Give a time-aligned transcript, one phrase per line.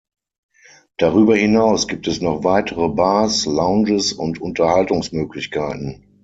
[0.97, 6.07] Darüber hinaus gibt es noch weitere Bars, Lounges und Unterhaltungsmöglichkeiten.